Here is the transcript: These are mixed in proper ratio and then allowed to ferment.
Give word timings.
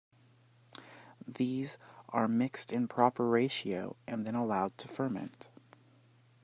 These 1.27 1.77
are 2.09 2.27
mixed 2.27 2.71
in 2.71 2.87
proper 2.87 3.27
ratio 3.29 3.95
and 4.07 4.25
then 4.25 4.33
allowed 4.33 4.75
to 4.79 4.87
ferment. 4.87 5.49